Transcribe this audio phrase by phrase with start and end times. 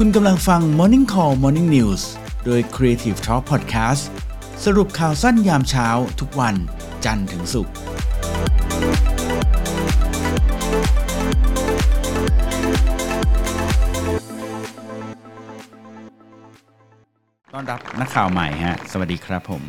[0.00, 2.02] คุณกำลังฟัง Morning Call Morning News
[2.44, 4.02] โดย Creative Talk Podcast
[4.64, 5.88] สรุปข่าวสั้นยามเช้า
[6.20, 6.54] ทุกวัน
[7.04, 7.74] จันทร์ถึงศุกร์
[17.52, 19.62] ต้อนรับนักข่าวใหม่ฮะ สวัสดีครับผม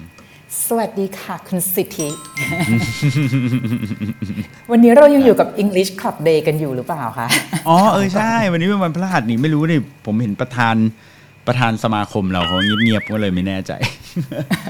[0.64, 2.10] สวัสดีค่ะคุณสิทธิ
[4.72, 7.28] วันนี้เรายังอยู่กับ English Club Day กันอยู่หรือเปล่าคะ
[7.68, 10.76] อ๋อเออใช่ วันนี้เป็นวันพฤหัสนี่ไม่รู้นี่ผมเห็นประธาน
[11.48, 13.72] ประธานสมาคมเราเขาเงียบๆก็เลยไม่แน่ใจ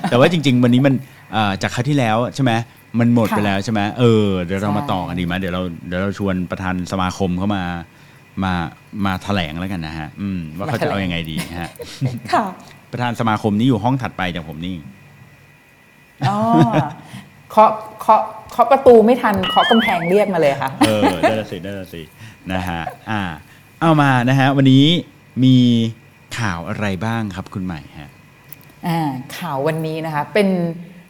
[0.09, 0.93] แต่ว่าจริง ๆ วันนี้มัน
[1.33, 2.51] เอ่อจากคราวที่แล้วใช่ไหม
[2.99, 7.63] มันหมดไปค่ะแล้วใช่ไหมเออเดี๋ยวเรามาใช่ต่อกันดีไหมเดี๋ยวเราเดี๋ยวเราชวนประธานสมาคมเข้ามา
[8.43, 8.53] มา
[9.05, 11.71] มาแถลงแล้วกันนะฮะอืมว่าเขาจะเอายังไงดีฮะ
[12.33, 12.45] ค่ะ
[12.91, 14.75] ประธานสมาคมนี้อยู่ห้องถัดไปจากผมนี่
[16.29, 16.37] อ๋อ
[17.51, 17.69] เคาะ
[18.01, 22.01] เคาะเคาะประตูไม่ทันเคาะกำแพงเรียกมาเลยค่ะ เออได้ละสิได้ละสิ
[22.51, 23.21] นะฮะอ่า
[23.81, 24.85] เอามานะฮะ วันนี้
[25.43, 25.57] มี
[26.39, 28.09] ข่าวอะไรบ้างครับคุณใหม่ฮะ
[28.87, 28.99] อ่า
[29.37, 30.47] ข่าววันนี้นะคะ เป็น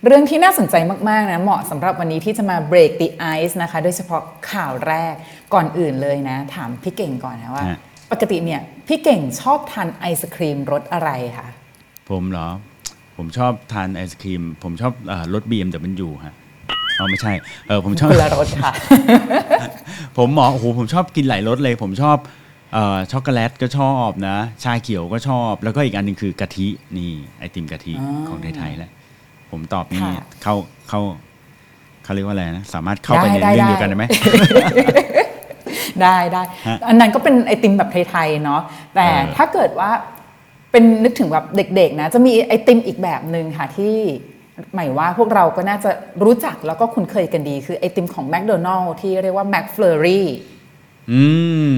[0.06, 0.75] เรื่องที่น่าสนใจ
[1.09, 5.14] มาก ๆ นะ เหมาะสำหรับวันนี้ที่จะมา break the ice นะคะ โดยเฉพาะข่าวแรก
[5.53, 7.78] ก่อนอื่นเลยนะ ถามพี่เก่งก่อนนะว่า ฮะ
[8.12, 11.47] ปกติเนี่ย พี่เก่งชอบทานไอศครีมรสอะไรคะ
[12.09, 12.50] ผมเหรอ
[13.17, 16.33] ผมชอบทานไอศครีม ผมชอบเอ่อรสบีเอ็มแต่มันอยู่ฮะ
[16.99, 17.33] อ๋อไม่ใช่
[17.67, 18.72] เออผมชอบคนละรสค่ะ
[20.17, 22.17] ผมหมอโอ้โหผมชอบกินหลายรสเลย ผมชอบ
[22.73, 28.91] เอ่อช็อกโกแลตก็ชอบนะ ชาเขียวก็ชอบ แล้วก็อีกอันหนึงคือกะทินี่ไอติมกะทิอ๋อของไทยๆแหละ
[29.52, 30.55] ผมตอบนี่ค่ะเข้า
[30.89, 31.02] เข้า
[32.03, 34.05] เขาเรียกว่าอะไรนะสามารถเข้าไปในได้เรื่องได้เดียวกันได้ไหม
[36.02, 38.61] ได้ได้ฮะอันนั้นก็เป็นไอติมแบบไทยๆเนาะ
[38.95, 39.91] แต่เออถ้าเกิดว่า
[40.76, 43.95] เป็นนึกถึงแบบเด็กๆนะจะมีไอติมอีกแบบหนึ่งค่ะที่
[44.73, 45.90] หมายว่าพวกเราก็น่าจะ
[46.26, 50.28] รู้จักแล้วก็คุ้นเคยกันดี คือไอติมของแม d โดนัล s ที่เรียกว่าแม f เฟอรี่
[51.12, 51.23] อื
[51.76, 51.78] ม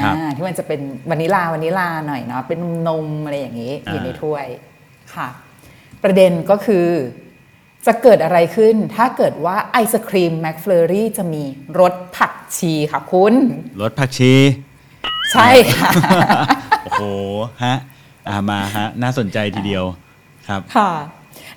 [0.00, 4.46] ครับที่มันจะเป็นวานิลลาวานิลลาหน่อยเนาะเป็นนมอะไรอย่างนี้อ่าอยู่ในถ้วย
[5.14, 5.28] ค่ะ
[6.02, 6.86] ประเด็นก็คือ
[7.86, 11.42] จะเกิดอะไรขึ้น ถ้าเกิดว่าไอศครีมแม f เฟอรี่จะมี
[11.80, 13.34] รสผักชีค่ะคุณ
[13.80, 14.34] รสผักชี
[15.32, 15.90] ใช่ค่ะ
[16.84, 17.04] โอ้โห
[17.64, 17.76] ฮะ
[18.28, 19.84] อ่ามาฮะน่าสนใจทีเดียว
[20.48, 20.92] ครับค่ะ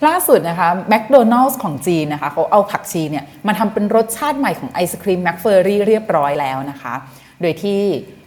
[0.08, 6.94] ล่าสุดนะคะแม d โดนัล s ของจีนนะคะเขาเอาผักชีเนี่ยมาทำเป็นรสชาติใหม่ของไอศครีมแม f เฟอรี่เรียบร้อยแล้วนะคะ
[7.42, 7.82] โดยที่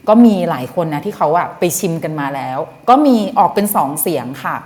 [0.09, 2.59] ก็มีหลายคนนะที่เขาอะไปชิมกันมาแล้ว
[2.89, 4.57] ก็มีออกเป็นสองเสียงค่ะ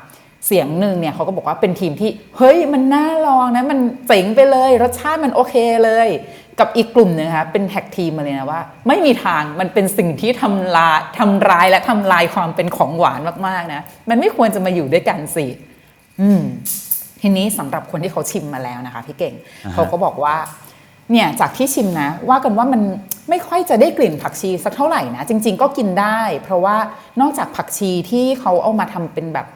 [0.46, 5.54] เสียงหนึ่งเนี่ยเขาก็บอกว่าเป็นทีมที่ เฮ้ยมันน่าลองนะ มันเจ๋งไปเลย รสชาติมันโอเค
[5.84, 6.08] เลย
[6.60, 15.46] กับอีกกลุ่มหนึงนะคะเป็นแท็กทีมมาเลยนะว่า ไม่มีทางมันเป็นสิ่งที่ทำลายทำร้ายและทำลายความเป็นของหวานมากๆนะมันไม่ควรจะมาอยู่ด้วยกันสิ
[16.20, 16.42] อืม
[17.20, 20.36] ทีนี้สำหรับคนที่เขาชิมมาแล้วนะคะพี่เก่งอ่าฮะเขาก็บอกว่า
[21.10, 22.82] เนี่ยจากที่ชิมนะ ว่ากันว่ามัน
[23.30, 26.76] ไม่ค่อยจะได้กลิ่นผักชีสักเท่าไหร่นะ จริง ๆ ก็กินได้ เพราะว่า
[27.20, 29.46] นอกจากผักชีที่เขาเอามาทำเป็นแบบ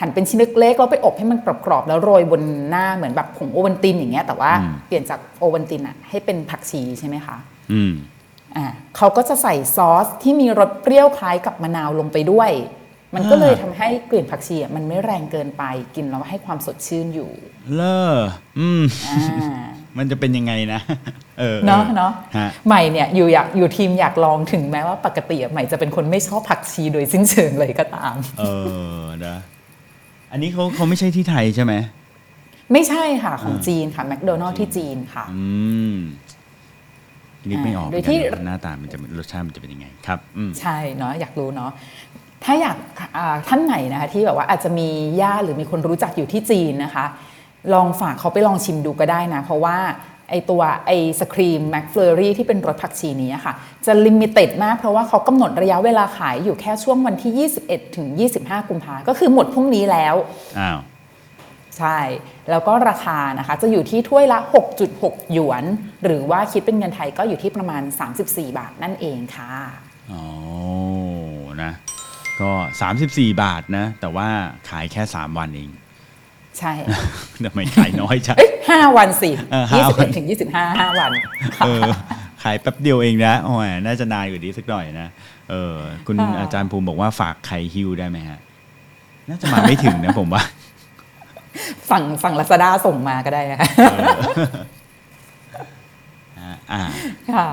[0.00, 7.36] หั่นเป็นชิ้นเล็กๆแล้วไปอบให้มันกรอบๆแล้วโรยบนหน้าเหมือนแบบผงโอวัลตินอย่างเงี้ยแต่ว่าอืมเปลี่ยนจากโอวัลตินอะให้เป็นผักชีใช่ไหมคะ
[7.72, 7.92] อืม
[8.56, 8.64] อ่า
[8.96, 12.50] เขาก็จะใส่ซอสที่มีรสเปรี้ยวคล้ายกับมะนาวลงไปด้วย
[13.14, 15.62] มันก็เลยอ่าทำให้กลิ่นผักชีอะมันไม่แรงเกินไป
[15.94, 17.30] กินแล้วให้ความสดชื่นอยู่
[17.74, 17.82] เล
[18.12, 18.14] อ
[18.58, 19.64] อืมอ่า
[19.98, 20.80] มันจะเป็นยังไงนะ
[21.38, 28.44] เออเนาะเนาะฮะใหม่เนี่ยอยู่อยากอยู่ทีมอยากลองถึงแม้ว่าปกติอะใหม่จะเป็นคนไม่ชอบผักชีโดยสิ้นเชิงเลยก็ตาม เอ
[28.98, 29.36] อนะ
[30.34, 31.74] อันนี้เขาเขาไม่ใช่ที่ไทยใช่ไหม
[32.72, 35.44] ไม่ใช่ค่ะของจีนค่ะแมคโดนัลล์ที่จีนค่ะ อื
[35.94, 35.96] ม
[37.48, 41.70] นึกไม่ออกโดยที่เหมือนกันนะหน้าตามันจะรสชาติมันจะเป็นยังไงครับอืมใช่เนาะอยากรู้เนาะ
[42.44, 42.76] ถ้าอยาก
[43.16, 44.88] อ่าท่านไหนนะคะที่แบบว่าอาจจะมี
[45.22, 47.04] ญาติหรือมีคนรู้จักอยู่ที่จีนนะคะ
[47.74, 49.76] ลองฝากเขาไปลองชิมดูก็ได้นะ เพราะว่า
[50.34, 50.90] ไอตัวไอ
[51.20, 53.54] ศครีมแมคเฟอรี่ที่เป็นรสผักชีนี้ค่ะ
[53.86, 58.06] จะลิมิเต็ดมากเพราะว่าเขากำหนดระยะเวลาขายอยู่แค่ช่วงวันที่ 21 ถึง
[58.38, 60.14] 25 กุมภาก็คือหมดพรุ่งนี้แล้ว
[60.58, 60.78] อ้าว
[61.78, 61.98] ใช่
[62.50, 64.38] แล้วก็ราคานะคะจะอยู่ที่ถ้วยละ
[64.84, 65.64] 6.6 หยวน
[66.04, 67.82] หรือว่าคิดเป็นเงินไทยก็อยู่ที่ประมาณ
[68.20, 69.52] 34 บาทนั่นเองค่ะ
[70.12, 70.22] อ๋อ
[71.62, 71.72] นะ
[72.40, 72.50] ก็
[72.94, 74.28] 34 บาทนะ แต่ว่า
[74.68, 75.70] ขายแค่ 3 วันเอง
[76.58, 76.72] ใช่
[77.44, 81.10] ทำไมขายน้อยจังเอ้ยห้าวันสิเออห้าวัน21ถึง25 5วัน
[81.64, 81.82] เออ
[82.42, 85.08] ขายแป๊บเดียวเองนะโอ้ยน่าจะนานกว่านี้สักหน่อยนะ
[85.50, 88.38] เออคุณค่ะอาจารย์ภูมิบอกว่าฝากไข่ฮิวได้ไหมฮะ
[89.28, 90.42] น่าจะมาไม่ถึงนะผมว่า
[91.90, 93.68] สั่งสั่งลาซาด้าส่งมาก็ได้นะคะ
[96.38, 96.82] อ่าอ่า
[97.32, 97.46] ค่ะ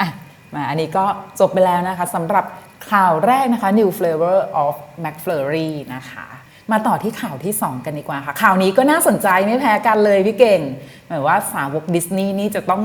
[0.00, 0.08] อะ
[0.54, 1.04] มาอันนี้ก็
[1.40, 2.44] จบไปแล้วนะคะสำหรับ
[2.90, 4.74] ข่าวแรกนะคะ New Flavor of
[5.04, 6.26] McFlurry นะคะ
[6.72, 10.60] มาต่อที่ข่าวที่ 2 กันดีกว่าค่ะ ข่าวนี้ก็น่าสนใจไม่แพ้กันเลยพี่เก่ง
[11.08, 12.82] หมายว่าสาวกดิสนีย์นี่จะต้อง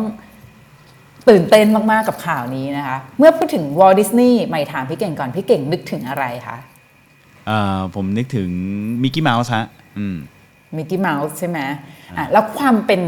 [1.30, 6.58] ตื่นเต้นมาก ๆ กับข่าวนี้นะคะ เมื่อพูดถึงวอลต์ดิสนีย์ใหม่ถามพี่เก่งก่อน พี่เก่งนึกถึงอะไรคะ
[7.48, 8.50] เอ่อผมนึกถึง
[9.04, 9.66] มิกกี้เมาส์ฮะ
[9.98, 10.18] อืม
[10.78, 11.60] มิกกี้เมาส์ใช่ไหม
[12.18, 13.02] อะแล้วความเป็น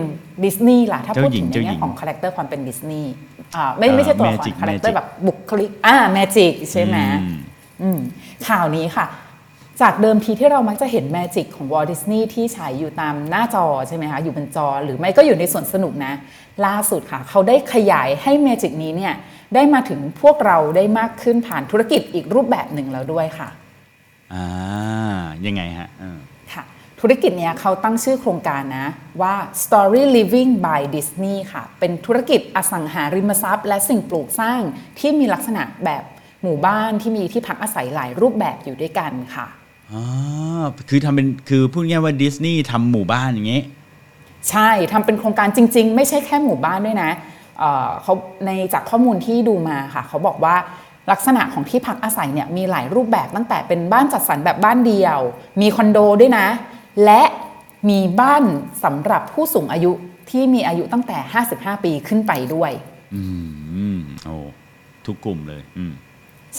[0.44, 3.12] ดิสนีย์ล่ะ ถ้าพูดถึงในเจ้าหญิแง่ของ character ความเป็นดิสนีย์
[3.56, 7.40] อ่าไม่เอ่อไม่ใช่ตัวละคร Magic character Magic แบบบุคลิกอ่า magic ใช่ไหมอืม
[7.82, 8.00] อืม
[8.48, 9.06] ข่าวนี้ค่ะ
[9.82, 16.14] จากเดิมทีที่เรามักจะเห็น magic ของวอลต์ดิสนีย์ที่ฉายอยู่ตามหน้าจอใช่ไหมคะอยู่บนจอหรือไม่ก็อยู่ในสวนสนุกนะ
[16.66, 19.14] ล่าสุดค่ะ เขาได้ขยายให้แมจิกนี้เนี่ย
[19.56, 23.50] ได้มาถึงพวกเราได้มากขึ้นผ่านธุรกิจอีกรูปแบบหนึ่งแล้วด้วยค่ะ
[24.34, 24.46] อ่า
[25.46, 26.18] ยังไงฮะเออ
[26.54, 26.64] ค่ะ
[27.02, 28.88] ธุรกิจเนี้ยเขาตั้งชื่อโครงการนะ
[29.22, 34.62] ว่า Story Living by Disney ค่ะ เป็นธุรกิจอสังหาริมทรัพย์ และสิ่งปลูกสร้าง
[35.00, 36.04] ที่มีลักษณะแบบ
[36.44, 39.48] หมู่บ้านที่มีที่พักอาศัยหลายรูปแบบอยู่ด้วยกันค่ะ
[39.94, 40.04] อ๋อ
[40.90, 43.64] คือทำเป็นคือพูดง่ายๆว่าดิสนีย์ทำหมู่บ้านอย่างเงี้ย
[44.50, 47.12] ใช่ทำเป็นโครงการจริง ๆ ไม่ใช่แค่หมู่บ้านด้วยนะ
[47.60, 48.14] เอ่อเขา
[48.46, 50.56] ในจากข้อมูลที่ดูมาค่ะ เขาบอกว่า
[51.12, 55.20] ลักษณะของที่พักอาศัยเนี่ยมีหลายรูปแบบตั้งแต่เป็นบ้านจัดสรรแบบบ้านเดียว
[55.62, 56.48] มีคอนโดด้วยนะ
[57.06, 57.22] และ
[57.90, 58.44] มีบ้าน
[58.84, 59.92] สำหรับผู้สูงอายุ
[60.30, 61.18] ที่มีอายุตั้งแต่
[61.52, 62.72] 55 ปีขึ้นไปด้วย
[63.16, 63.22] อื
[63.96, 64.36] มโอ้
[65.06, 65.94] ทุกกลุ่มเลย อืม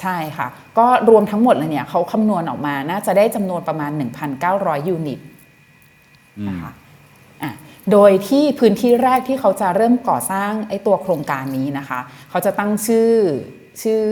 [0.01, 0.49] ใช่ค่ะ
[0.79, 3.91] ก็รวมทั้งหมดเลยเนี่ยเขาคำนวณออกมาน่าจะได้จำนวนประมาณ
[4.39, 5.21] 1,900 ยูนิต
[6.49, 6.73] นะคะ
[7.43, 7.53] อะ
[7.93, 12.01] โดยที่พื้นที่แรกที่เขาจะเริ่มก่อสร้างไอ้ตัวโครงการนี้นะคะ
[12.31, 13.13] เขาจะตั้งชื่อ
[13.83, 14.05] ชื่อ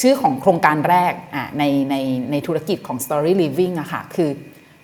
[0.00, 1.94] ชื่อของโครงการแรกอะในใน
[2.30, 4.30] ในธุรกิจของ Story Living อะค่ะคือ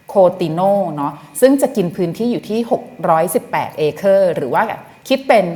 [0.08, 0.60] โคติโน
[0.96, 2.58] เนาะซึ่งจะกินพื้นที่อยู่ที่
[3.18, 4.62] 618 เอเคอร์ หรือว่า
[5.08, 5.46] คิดเป็น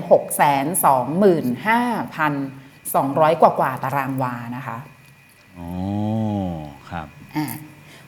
[2.95, 4.77] 625,200 กว่ากว่าตารางวานะคะ
[5.59, 5.69] อ๋อ
[6.91, 7.07] ครับ
[7.37, 7.47] อ่า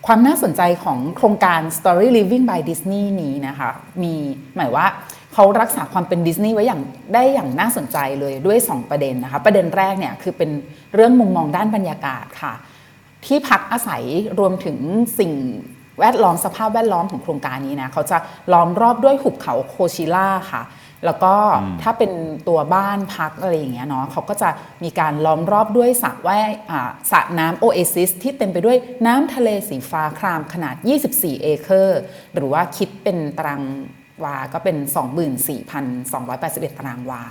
[0.07, 3.71] ความน่าสนใจของโครงการ Story Living by Disney นี้นะคะ
[4.03, 4.15] มี
[4.57, 4.87] หมายว่า
[5.33, 6.81] เขารักษาความเป็นดิสนีย์ไว้อย่าง
[7.15, 10.51] ได้อย่างน่าสนใจเลยด้วย 2 ประเด็นนะคะประเด็นแรกเนี่ยคือเป็น
[10.95, 12.55] เรื่องมุมมองด้านบรรยากาศค่ะ
[13.27, 14.03] ที่พักอาศัย
[14.39, 14.79] รวมถึง
[15.19, 15.33] สิ่ง
[16.01, 18.19] แวดล้อมสภาพแวดล้อมของโครงการนี้นะเขาจะ
[18.53, 20.63] ล้อมรอบด้วยหุบเขาโคชิล่าค่ะ
[21.07, 21.35] แล้วก็
[21.83, 22.13] ถ้าเป็น
[22.49, 24.49] ตัวบ้านพักอะไรอย่างเงี้ยเนาะเขาก็จะ
[24.85, 28.77] มีการล้อมรอบด้วยสระว่ายอ่าสระน้ำโอเอซิสที่เต็มไปด้วย
[29.07, 30.75] น้ำทะเลสีฟ้าครามขนาด
[31.11, 32.01] 24 เอเคอร์
[32.35, 33.63] หรือว่าคิดเป็นตาราง
[34.25, 34.77] วา ก็เป็น
[35.97, 37.23] 24,281 ตารางวา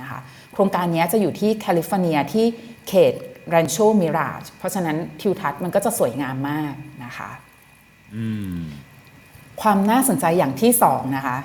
[0.00, 0.20] นะคะ
[0.52, 2.46] โครงการนี้จะอยู่ที่แคลิฟอร์เนียที่
[2.88, 3.12] เขต
[3.54, 6.74] Rancho Mirage เพราะฉะนั้นทิวทัศน์มันก็จะสวยงามมาก
[7.04, 7.30] นะคะ
[8.16, 8.56] อืม
[9.62, 11.38] ความน่าสนใจอย่างที่สองนะคะ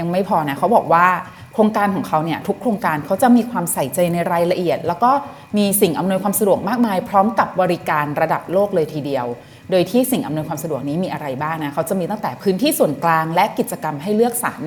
[0.00, 1.06] ยังไม่พอนะเขาบอกว่า
[1.54, 5.10] โครงการของเขาเนี่ยทุกโครงการเขาจะมีความใส่ใจในรายละเอียด แล้วก็
[5.58, 9.26] มีสิ่งอำนวยความสะดวกมากมาย พร้อมกับบริการระดับโลกเลยทีเดียว
[9.70, 14.60] โดยที่สิ่งอำนวยความสะดวกนี้มีอะไรบ้างนะเขาจะมีตั้งแต่พื้นที่ส่วนกลางและกิจกรรมให้เลือกสรร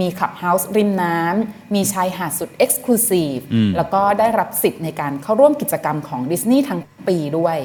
[0.00, 7.58] มีคลับเฮาส์ริมน้ำมีชายหาดสุด exclusive อืมแล้วก็ได้รับสิทธิ์ในการเข้าร่วมกิจกรรมของดิสนีย์ทั้งปีด้วย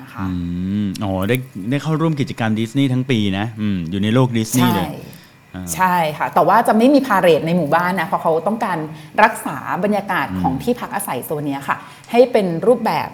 [0.00, 0.34] นะคะอื
[0.84, 1.36] มอ๋อได้
[1.70, 4.88] ได้เข้าร่วมกิจกรรมดิสนีย์ทั้งปีนะ อืม อยู่ในโลกดิสนีย์ใช่เลย
[5.74, 8.78] ใช่ค่ะ แต่ว่าจะไม่มีพาเหรดในหมู่บ้านนะเพราะเขาต้องการ
[9.22, 11.76] รักษาบรรยากาศของที่พักอาศัยโซนเนี้ยค่ะ
[12.10, 13.08] ให้เป็นรูปแบบ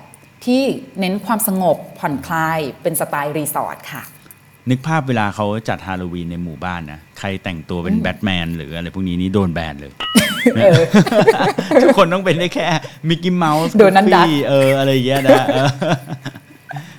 [0.47, 0.63] ที่
[1.01, 4.03] เน้นความสงบผ่อนคลายเป็นสไตล์รีสอร์ทค่ะ
[4.71, 9.93] นึกภาพเวลาเขาจัดฮาโลวีนในหมู่บ้านนะ ใครแต่งตัวเป็นแบทแมนหรืออะไรพวกนี้นี่โดนแบนเลย
[11.83, 12.67] ทุกคนต้องเป็นได้แค่
[13.09, 15.69] มิกกี้เมาส์โดนัลด์ดักเอออะไรอย่างเงี้ยนะเออ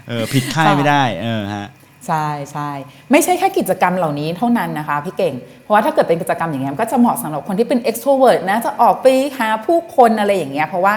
[0.07, 1.67] เออผิดค่ายไม่ได้ เออฮะ
[2.07, 2.69] ใช่ใช่
[3.11, 5.33] ไม่ใช่แค่กิจกรรมเหล่านี้เท่านั้นนะคะพี่เก่ง
[5.63, 9.07] เพราะว่าถ้าเกิดเป็นกิจกรรมอย่างเงี้ยมันก็จะเหมาะสำหรับคนที่เป็น extrovert นะจะออกไป
[9.37, 10.95] หาผู้คนอะไรอย่างเงี้ยเพราะว่า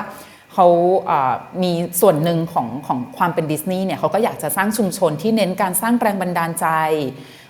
[0.54, 0.66] เขา
[1.06, 1.32] เอ่อ
[1.62, 6.66] มีส่วนหนึ่งของของความเป็นดิสนีย์เนี่ยเขาก็อยากจะสร้างชุมชนที่เน้นการสร้างแรงบันดาลใจ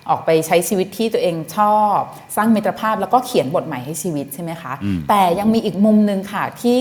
[0.09, 1.97] ออกไปใช้ชีวิตที่ตัวเองชอบ
[2.35, 6.79] สร้างมิตรภาพแล้วก็เขียนบทใหม่ให้ชีวิตใช่ไหมคะอืมแต่ยังมีอีกมุมหนึ่งค่ะที่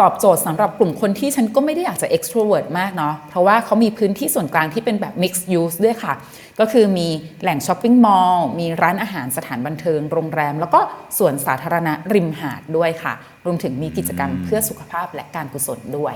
[0.00, 6.14] ตอบโจทย์สำหรับกลุ่มคนที่ฉันก็ไม่ได้อยากจะ extrovert มากเนาะเพราะว่าเขามีพื้นที่ส่วนกลางที่เป็นแบบ mixed use ด้วยค่ะ
[6.60, 7.08] ก็คือมี
[7.42, 10.80] แหล่งช้อปปิ้งมอลล์มีร้านอาหารสถานบันเทิง โรงแรม แล้วก็
[11.18, 16.14] สวนสาธารณะริมหาดด้วยค่ะ รวมถึงมีกิจกรรมเพื่อสุขภาพและการกุศลด้วย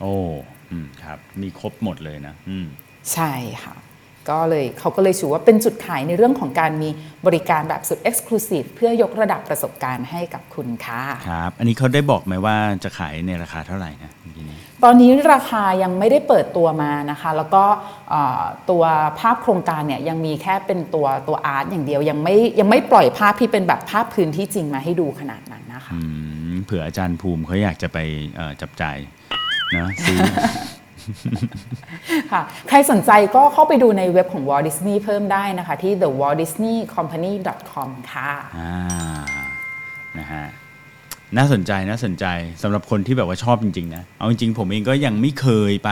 [0.00, 0.14] โอ้
[0.70, 2.66] อืมครับ มีครบหมดเลยนะ อืม
[3.12, 3.32] ใช่
[3.64, 3.74] ค่ะ
[4.30, 6.88] ก็เลยเขาก็เลยชูว่าเป็นจุดขายในเรื่องของการมี
[7.26, 17.64] บริการแบบสุด Exclusive เพื่อยกระดับประสบการณ์ให้กับคุณค่ะครับ อันนี้เขาได้บอกไหมว่าจะขายในราคาเท่าไหร่นะเมื่อกี้นี้ตอนนี้ราคายังไม่ได้เปิดตัวมานะคะ แล้วก็
[18.10, 18.84] เอ่อตัว
[19.20, 26.00] ภาพโครงการเนี่ยยังมีแค่เป็นตัวตัวอาร์ตอย่างเดียวยังไม่ยังไม่ปล่อยภาพที่เป็นแบบภาพพื้นที่จริงมาให้ดูขนาดนั้นนะคะอื
[26.52, 27.98] มเผื่ออาจารย์ภูมิเขาอยากจะไป
[28.36, 28.96] เอ่อจับจ่าย
[29.76, 30.18] นะซื้อ
[32.32, 37.32] ค่ะ ใครสนใจก็เข้าไปดูในเว็บของ Walt Disney เพิ่มได้นะคะที่ the walt disney company
[37.72, 38.72] com ค่ะอ่า
[40.18, 40.44] นะฮะ
[41.36, 42.26] น่าสนใจน่าสนใจ
[42.62, 45.90] สำหรับคนที่แบบว่าชอบจริงๆนะ เอาจริงๆผมเองก็ยังไม่เคยไป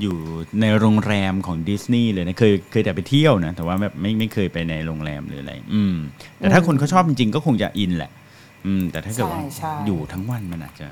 [0.00, 0.16] อยู่
[0.60, 5.94] ในโรงแรมของดิสนีย์เลยนะ เคยเคยแต่ไปเที่ยวนะ แต่ว่าแบบไม่ไม่เคยไปในโรงแรมหรืออะไร อืม
[6.38, 8.12] แต่ถ้าคนเขาชอบจริงๆ ก็คงจะอินแหละ
[8.66, 10.88] อืม แต่ถ้าเกิดว่าใช่ใช่อยู่ทั้งวันมันอาจจะ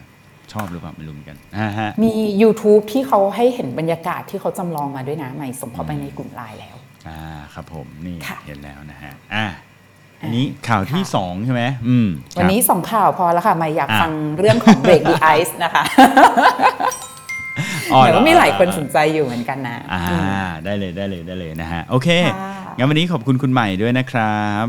[0.53, 2.13] ชอบหรือเปล่าไม่รู้เหมือนกันอ่าฮะมี
[2.43, 6.77] YouTube ที่เขาให้เห็นบรรยากาศที่เขาจำลองมาด้วยนะใหม่ส่งเข้าไปในกลุ่มไลน์แล้ว
[7.09, 7.21] อ่า
[7.55, 9.47] ครับผมนี่ค่ะ เห็นแล้วนะฮะอะ
[10.23, 15.85] อันนี้ข่าวที่สองใช่ไหมอืมวันนี้ครับสองข่าวพอแล้วค่ะใหม่อยากอะฟังเรื่องของ Break the Ice นะคะ
[17.93, 20.23] อ๋อแต่เหรอว่ามีหลายคนสนใจอยู่เหมือนกันนะ อ่าอืม
[20.65, 24.67] ได้เลยได้เลยได้เลยนะฮะ โอเคค่ะ งั้นวันนี้ขอบคุณคุณใหม่ด้วยนะครับ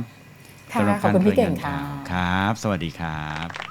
[0.74, 3.69] ค่ะสำหรับขอบคุณพี่เก่งารรายานค่ะ ข่าวครับ สวัสดีครับ